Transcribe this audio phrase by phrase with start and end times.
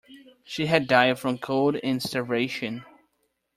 [0.43, 2.83] She had died from cold and starvation.